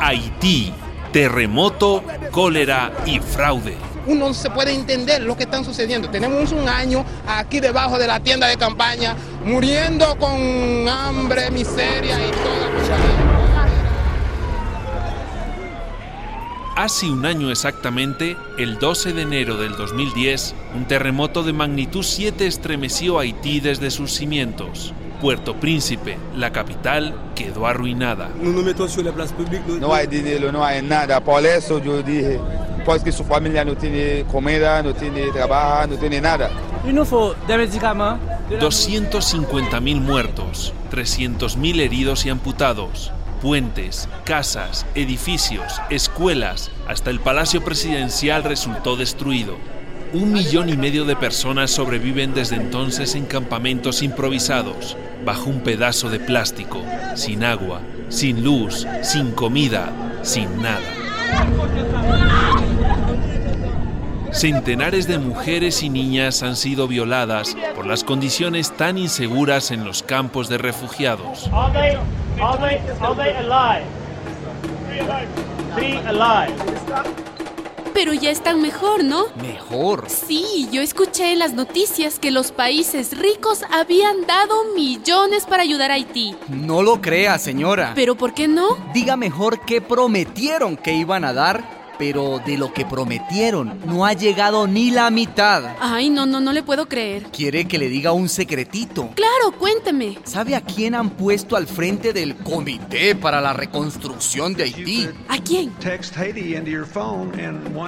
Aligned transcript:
Haití, 0.00 0.72
terremoto, 1.12 2.02
cólera 2.30 2.92
y 3.06 3.18
fraude. 3.20 3.76
Uno 4.06 4.28
no 4.28 4.34
se 4.34 4.50
puede 4.50 4.74
entender 4.74 5.22
lo 5.22 5.36
que 5.36 5.44
están 5.44 5.64
sucediendo. 5.64 6.10
Tenemos 6.10 6.52
un 6.52 6.68
año 6.68 7.04
aquí 7.26 7.60
debajo 7.60 7.98
de 7.98 8.06
la 8.06 8.20
tienda 8.20 8.46
de 8.48 8.56
campaña, 8.58 9.16
muriendo 9.44 10.16
con 10.18 10.86
hambre, 10.88 11.50
miseria 11.50 12.18
y 12.18 12.30
toda 12.30 12.74
Hace 16.76 17.06
un 17.06 17.24
año 17.24 17.52
exactamente, 17.52 18.36
el 18.58 18.80
12 18.80 19.12
de 19.12 19.22
enero 19.22 19.56
del 19.56 19.76
2010, 19.76 20.56
un 20.74 20.86
terremoto 20.86 21.44
de 21.44 21.52
magnitud 21.52 22.02
7 22.02 22.48
estremeció 22.48 23.20
Haití 23.20 23.60
desde 23.60 23.92
sus 23.92 24.12
cimientos. 24.12 24.92
Puerto 25.20 25.54
Príncipe, 25.54 26.18
la 26.34 26.52
capital, 26.52 27.14
quedó 27.34 27.66
arruinada. 27.66 28.30
No 29.80 29.94
hay 29.94 30.06
dinero, 30.06 30.52
no 30.52 30.64
hay 30.64 30.82
nada. 30.82 31.20
Por 31.20 31.44
eso 31.44 31.82
yo 31.82 32.02
dije, 32.02 32.40
pues 32.84 33.02
que 33.02 33.12
su 33.12 33.24
familia 33.24 33.64
no 33.64 33.76
tiene 33.76 34.24
comida, 34.30 34.82
no 34.82 34.94
tiene 34.94 35.30
trabajo, 35.30 35.88
no 35.88 35.96
tiene 35.96 36.20
nada. 36.20 36.50
250.000 38.50 40.00
muertos, 40.00 40.74
300.000 40.90 41.80
heridos 41.80 42.26
y 42.26 42.30
amputados 42.30 43.12
puentes, 43.44 44.08
casas, 44.24 44.86
edificios, 44.94 45.78
escuelas, 45.90 46.70
hasta 46.88 47.10
el 47.10 47.20
Palacio 47.20 47.62
Presidencial 47.62 48.42
resultó 48.42 48.96
destruido. 48.96 49.58
Un 50.14 50.32
millón 50.32 50.68
y 50.68 50.76
medio 50.76 51.04
de 51.04 51.16
personas 51.16 51.72
sobreviven 51.72 52.34
desde 52.34 52.54
entonces 52.54 53.16
en 53.16 53.26
campamentos 53.26 54.00
improvisados, 54.00 54.96
bajo 55.24 55.50
un 55.50 55.58
pedazo 55.58 56.08
de 56.08 56.20
plástico, 56.20 56.80
sin 57.16 57.42
agua, 57.42 57.80
sin 58.10 58.44
luz, 58.44 58.86
sin 59.02 59.32
comida, 59.32 59.92
sin 60.22 60.62
nada. 60.62 60.86
Centenares 64.30 65.08
de 65.08 65.18
mujeres 65.18 65.82
y 65.82 65.90
niñas 65.90 66.44
han 66.44 66.54
sido 66.54 66.86
violadas 66.86 67.56
por 67.74 67.84
las 67.84 68.04
condiciones 68.04 68.70
tan 68.76 68.98
inseguras 68.98 69.72
en 69.72 69.84
los 69.84 70.04
campos 70.04 70.48
de 70.48 70.58
refugiados. 70.58 71.50
Pero 77.94 78.12
ya 78.12 78.30
están 78.30 78.60
mejor, 78.60 79.04
¿no? 79.04 79.26
¿Mejor? 79.40 80.10
Sí, 80.10 80.68
yo 80.72 80.82
escuché 80.82 81.32
en 81.32 81.38
las 81.38 81.54
noticias 81.54 82.18
que 82.18 82.32
los 82.32 82.50
países 82.50 83.16
ricos 83.16 83.62
habían 83.70 84.26
dado 84.26 84.74
millones 84.74 85.46
para 85.46 85.62
ayudar 85.62 85.92
a 85.92 85.94
Haití. 85.94 86.34
No 86.48 86.82
lo 86.82 87.00
crea, 87.00 87.38
señora. 87.38 87.92
¿Pero 87.94 88.16
por 88.16 88.34
qué 88.34 88.48
no? 88.48 88.76
Diga 88.92 89.16
mejor 89.16 89.60
qué 89.60 89.80
prometieron 89.80 90.76
que 90.76 90.92
iban 90.92 91.24
a 91.24 91.32
dar 91.32 91.73
pero 91.98 92.40
de 92.44 92.58
lo 92.58 92.72
que 92.72 92.84
prometieron 92.84 93.80
no 93.86 94.04
ha 94.04 94.12
llegado 94.12 94.66
ni 94.66 94.90
la 94.90 95.10
mitad. 95.10 95.74
Ay, 95.80 96.10
no, 96.10 96.26
no, 96.26 96.40
no 96.40 96.52
le 96.52 96.62
puedo 96.62 96.88
creer. 96.88 97.24
¿Quiere 97.32 97.66
que 97.66 97.78
le 97.78 97.88
diga 97.88 98.12
un 98.12 98.28
secretito? 98.28 99.10
Claro, 99.14 99.58
cuénteme. 99.58 100.18
¿Sabe 100.24 100.54
a 100.54 100.60
quién 100.60 100.94
han 100.94 101.10
puesto 101.10 101.56
al 101.56 101.66
frente 101.66 102.12
del 102.12 102.36
Comité 102.36 103.14
para 103.14 103.40
la 103.40 103.52
Reconstrucción 103.52 104.54
de 104.54 104.64
Haití? 104.64 105.08
¿A 105.28 105.38
quién? 105.38 105.72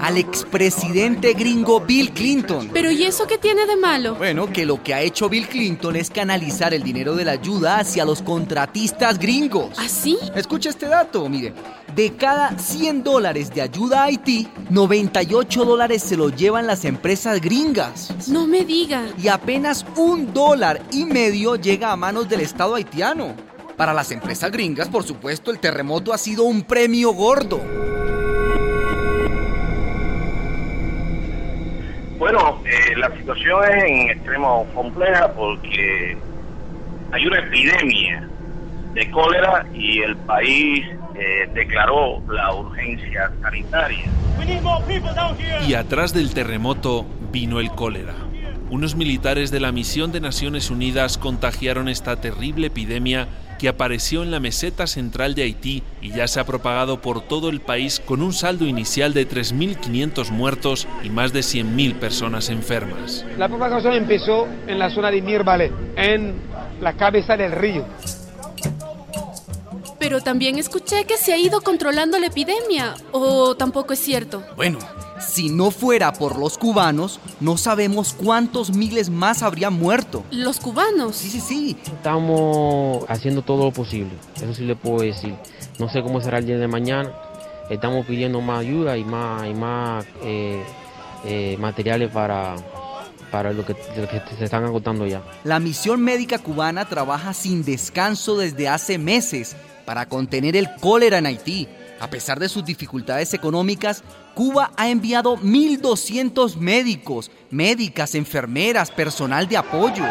Al 0.00 0.16
expresidente 0.18 1.32
gringo 1.34 1.80
Bill 1.80 2.12
Clinton. 2.12 2.70
¿Pero 2.72 2.90
y 2.90 3.04
eso 3.04 3.26
qué 3.26 3.38
tiene 3.38 3.66
de 3.66 3.76
malo? 3.76 4.14
Bueno, 4.16 4.52
que 4.52 4.66
lo 4.66 4.82
que 4.82 4.94
ha 4.94 5.00
hecho 5.00 5.28
Bill 5.28 5.48
Clinton 5.48 5.96
es 5.96 6.10
canalizar 6.10 6.74
el 6.74 6.82
dinero 6.82 7.14
de 7.14 7.24
la 7.24 7.32
ayuda 7.32 7.78
hacia 7.78 8.04
los 8.04 8.22
contratistas 8.22 9.18
gringos. 9.18 9.70
¿Ah, 9.78 9.88
sí? 9.88 10.18
Escucha 10.34 10.70
este 10.70 10.86
dato, 10.86 11.28
mire. 11.28 11.52
De 11.94 12.14
cada 12.14 12.58
100 12.58 13.04
dólares 13.04 13.52
de 13.54 13.60
ayuda 13.92 14.02
a 14.02 14.06
Haití, 14.06 14.48
98 14.70 15.64
dólares 15.64 16.02
se 16.02 16.16
lo 16.16 16.30
llevan 16.30 16.66
las 16.66 16.84
empresas 16.84 17.40
gringas. 17.40 18.28
No 18.28 18.46
me 18.46 18.64
diga. 18.64 19.04
Y 19.22 19.28
apenas 19.28 19.84
un 19.96 20.32
dólar 20.32 20.80
y 20.90 21.04
medio 21.04 21.56
llega 21.56 21.92
a 21.92 21.96
manos 21.96 22.28
del 22.28 22.40
Estado 22.40 22.74
haitiano. 22.74 23.34
Para 23.76 23.92
las 23.92 24.10
empresas 24.10 24.50
gringas, 24.50 24.88
por 24.88 25.02
supuesto, 25.02 25.50
el 25.50 25.58
terremoto 25.58 26.12
ha 26.12 26.18
sido 26.18 26.44
un 26.44 26.62
premio 26.62 27.12
gordo. 27.12 27.60
Bueno, 32.18 32.62
eh, 32.64 32.96
la 32.96 33.14
situación 33.16 33.64
es 33.64 33.84
en 33.84 34.10
extremo 34.10 34.66
compleja 34.74 35.32
porque 35.32 36.16
hay 37.10 37.26
una 37.26 37.40
epidemia 37.40 38.28
de 38.94 39.10
cólera 39.10 39.66
y 39.74 40.00
el 40.00 40.16
país 40.18 40.86
eh, 41.14 41.48
declaró 41.54 42.22
la 42.28 42.54
urgencia 42.54 43.32
sanitaria. 43.42 44.04
Y 45.66 45.74
atrás 45.74 46.12
del 46.12 46.34
terremoto 46.34 47.06
vino 47.30 47.60
el 47.60 47.70
cólera. 47.70 48.14
Unos 48.70 48.96
militares 48.96 49.50
de 49.50 49.60
la 49.60 49.70
misión 49.70 50.12
de 50.12 50.20
Naciones 50.20 50.70
Unidas 50.70 51.18
contagiaron 51.18 51.88
esta 51.88 52.20
terrible 52.20 52.68
epidemia 52.68 53.28
que 53.58 53.68
apareció 53.68 54.22
en 54.22 54.30
la 54.30 54.40
meseta 54.40 54.86
central 54.86 55.34
de 55.34 55.42
Haití 55.42 55.82
y 56.00 56.10
ya 56.10 56.26
se 56.26 56.40
ha 56.40 56.44
propagado 56.44 57.00
por 57.00 57.20
todo 57.20 57.48
el 57.48 57.60
país 57.60 58.00
con 58.00 58.22
un 58.22 58.32
saldo 58.32 58.66
inicial 58.66 59.14
de 59.14 59.28
3.500 59.28 60.30
muertos 60.30 60.88
y 61.04 61.10
más 61.10 61.32
de 61.32 61.40
100.000 61.40 61.94
personas 61.94 62.48
enfermas. 62.48 63.24
La 63.38 63.48
propagación 63.48 63.92
empezó 63.92 64.48
en 64.66 64.78
la 64.78 64.90
zona 64.90 65.10
de 65.10 65.22
Mirbalé, 65.22 65.70
en 65.94 66.34
la 66.80 66.94
cabeza 66.94 67.36
del 67.36 67.52
río. 67.52 67.84
Pero 70.02 70.20
también 70.20 70.58
escuché 70.58 71.04
que 71.04 71.16
se 71.16 71.32
ha 71.32 71.38
ido 71.38 71.60
controlando 71.60 72.18
la 72.18 72.26
epidemia, 72.26 72.96
¿o 73.12 73.54
tampoco 73.54 73.92
es 73.92 74.00
cierto? 74.00 74.42
Bueno, 74.56 74.80
si 75.20 75.48
no 75.48 75.70
fuera 75.70 76.12
por 76.12 76.40
los 76.40 76.58
cubanos, 76.58 77.20
no 77.38 77.56
sabemos 77.56 78.12
cuántos 78.12 78.74
miles 78.74 79.10
más 79.10 79.44
habrían 79.44 79.74
muerto. 79.74 80.24
¿Los 80.32 80.58
cubanos? 80.58 81.14
Sí, 81.14 81.30
sí, 81.30 81.38
sí. 81.40 81.76
Estamos 81.84 83.04
haciendo 83.08 83.42
todo 83.42 83.66
lo 83.66 83.70
posible, 83.70 84.10
eso 84.34 84.52
sí 84.52 84.64
le 84.64 84.74
puedo 84.74 85.04
decir. 85.04 85.36
No 85.78 85.88
sé 85.88 86.02
cómo 86.02 86.20
será 86.20 86.38
el 86.38 86.46
día 86.46 86.58
de 86.58 86.66
mañana. 86.66 87.12
Estamos 87.70 88.04
pidiendo 88.04 88.40
más 88.40 88.58
ayuda 88.58 88.96
y 88.96 89.04
más, 89.04 89.46
y 89.46 89.54
más 89.54 90.04
eh, 90.24 90.64
eh, 91.24 91.56
materiales 91.60 92.10
para, 92.10 92.56
para 93.30 93.52
lo 93.52 93.64
que, 93.64 93.76
lo 93.96 94.08
que 94.08 94.20
se 94.36 94.46
están 94.46 94.64
agotando 94.64 95.06
ya. 95.06 95.22
La 95.44 95.60
misión 95.60 96.00
médica 96.00 96.40
cubana 96.40 96.88
trabaja 96.88 97.32
sin 97.34 97.64
descanso 97.64 98.36
desde 98.36 98.68
hace 98.68 98.98
meses 98.98 99.54
para 99.84 100.06
contener 100.06 100.56
el 100.56 100.68
cólera 100.80 101.18
en 101.18 101.26
Haití. 101.26 101.68
A 102.00 102.10
pesar 102.10 102.40
de 102.40 102.48
sus 102.48 102.64
dificultades 102.64 103.32
económicas, 103.32 104.02
Cuba 104.34 104.72
ha 104.76 104.88
enviado 104.88 105.36
1.200 105.36 106.56
médicos, 106.56 107.30
médicas, 107.50 108.14
enfermeras, 108.14 108.90
personal 108.90 109.46
de 109.46 109.56
apoyo. 109.56 110.04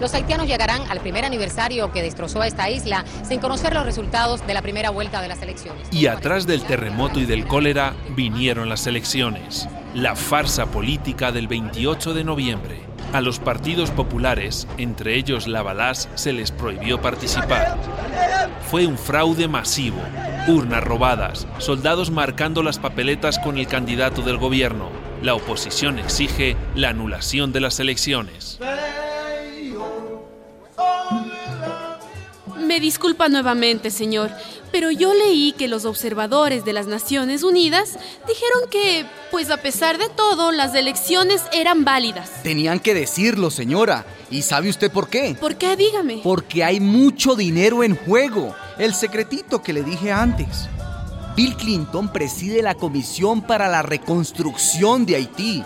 Los 0.00 0.14
haitianos 0.14 0.46
llegarán 0.46 0.82
al 0.90 1.00
primer 1.00 1.24
aniversario 1.24 1.90
que 1.90 2.02
destrozó 2.02 2.40
a 2.40 2.46
esta 2.46 2.70
isla 2.70 3.04
sin 3.26 3.40
conocer 3.40 3.74
los 3.74 3.84
resultados 3.84 4.46
de 4.46 4.54
la 4.54 4.62
primera 4.62 4.90
vuelta 4.90 5.20
de 5.20 5.26
las 5.26 5.42
elecciones. 5.42 5.88
Y 5.90 6.06
atrás 6.06 6.46
del 6.46 6.62
terremoto 6.62 7.18
y 7.18 7.26
del 7.26 7.46
cólera 7.46 7.94
vinieron 8.14 8.68
las 8.68 8.86
elecciones, 8.86 9.68
la 9.94 10.14
farsa 10.14 10.66
política 10.66 11.32
del 11.32 11.48
28 11.48 12.14
de 12.14 12.24
noviembre. 12.24 12.87
A 13.12 13.22
los 13.22 13.38
partidos 13.38 13.90
populares, 13.90 14.68
entre 14.76 15.16
ellos 15.16 15.46
la 15.48 15.62
Balás, 15.62 16.10
se 16.14 16.34
les 16.34 16.50
prohibió 16.50 17.00
participar. 17.00 17.78
Fue 18.70 18.86
un 18.86 18.98
fraude 18.98 19.48
masivo, 19.48 20.00
urnas 20.46 20.84
robadas, 20.84 21.46
soldados 21.56 22.10
marcando 22.10 22.62
las 22.62 22.78
papeletas 22.78 23.38
con 23.38 23.56
el 23.56 23.66
candidato 23.66 24.20
del 24.20 24.36
gobierno. 24.36 24.90
La 25.22 25.34
oposición 25.34 25.98
exige 25.98 26.56
la 26.74 26.90
anulación 26.90 27.50
de 27.50 27.60
las 27.60 27.80
elecciones. 27.80 28.60
Me 32.68 32.80
disculpa 32.80 33.30
nuevamente, 33.30 33.90
señor, 33.90 34.30
pero 34.70 34.90
yo 34.90 35.14
leí 35.14 35.52
que 35.52 35.68
los 35.68 35.86
observadores 35.86 36.66
de 36.66 36.74
las 36.74 36.86
Naciones 36.86 37.42
Unidas 37.42 37.98
dijeron 38.28 38.68
que, 38.70 39.06
pues 39.30 39.50
a 39.50 39.56
pesar 39.56 39.96
de 39.96 40.10
todo, 40.10 40.52
las 40.52 40.74
elecciones 40.74 41.40
eran 41.54 41.86
válidas. 41.86 42.42
Tenían 42.42 42.78
que 42.78 42.92
decirlo, 42.92 43.50
señora. 43.50 44.04
¿Y 44.30 44.42
sabe 44.42 44.68
usted 44.68 44.92
por 44.92 45.08
qué? 45.08 45.34
¿Por 45.40 45.56
qué? 45.56 45.76
Dígame. 45.76 46.20
Porque 46.22 46.62
hay 46.62 46.78
mucho 46.78 47.36
dinero 47.36 47.82
en 47.82 47.96
juego. 47.96 48.54
El 48.76 48.92
secretito 48.92 49.62
que 49.62 49.72
le 49.72 49.82
dije 49.82 50.12
antes. 50.12 50.68
Bill 51.36 51.56
Clinton 51.56 52.12
preside 52.12 52.60
la 52.60 52.74
Comisión 52.74 53.40
para 53.40 53.68
la 53.68 53.80
Reconstrucción 53.80 55.06
de 55.06 55.16
Haití 55.16 55.64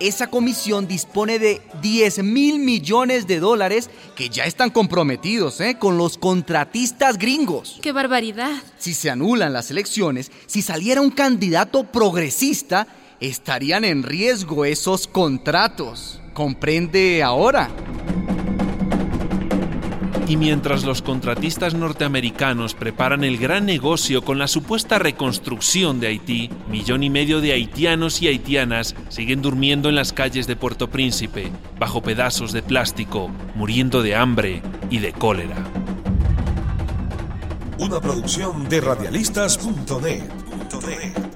esa 0.00 0.28
comisión 0.28 0.86
dispone 0.86 1.38
de 1.38 1.62
10 1.82 2.22
mil 2.22 2.58
millones 2.58 3.26
de 3.26 3.40
dólares 3.40 3.90
que 4.14 4.28
ya 4.28 4.44
están 4.44 4.70
comprometidos 4.70 5.60
¿eh? 5.60 5.76
con 5.78 5.98
los 5.98 6.18
contratistas 6.18 7.18
gringos. 7.18 7.78
¡Qué 7.82 7.92
barbaridad! 7.92 8.62
Si 8.78 8.94
se 8.94 9.10
anulan 9.10 9.52
las 9.52 9.70
elecciones, 9.70 10.30
si 10.46 10.62
saliera 10.62 11.00
un 11.00 11.10
candidato 11.10 11.84
progresista, 11.84 12.86
estarían 13.20 13.84
en 13.84 14.02
riesgo 14.02 14.64
esos 14.64 15.06
contratos. 15.06 16.20
¿Comprende 16.34 17.22
ahora? 17.22 17.70
Y 20.28 20.36
mientras 20.36 20.84
los 20.84 21.02
contratistas 21.02 21.74
norteamericanos 21.74 22.74
preparan 22.74 23.22
el 23.22 23.38
gran 23.38 23.64
negocio 23.64 24.24
con 24.24 24.38
la 24.38 24.48
supuesta 24.48 24.98
reconstrucción 24.98 26.00
de 26.00 26.08
Haití, 26.08 26.50
millón 26.68 27.04
y 27.04 27.10
medio 27.10 27.40
de 27.40 27.52
haitianos 27.52 28.20
y 28.22 28.28
haitianas 28.28 28.96
siguen 29.08 29.40
durmiendo 29.40 29.88
en 29.88 29.94
las 29.94 30.12
calles 30.12 30.48
de 30.48 30.56
Puerto 30.56 30.90
Príncipe, 30.90 31.52
bajo 31.78 32.02
pedazos 32.02 32.52
de 32.52 32.62
plástico, 32.62 33.30
muriendo 33.54 34.02
de 34.02 34.16
hambre 34.16 34.62
y 34.90 34.98
de 34.98 35.12
cólera. 35.12 35.64
Una 37.78 38.00
producción 38.00 38.68
de 38.68 38.80
radialistas.net. 38.80 41.35